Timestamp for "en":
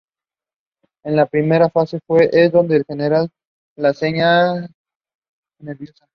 1.05-1.15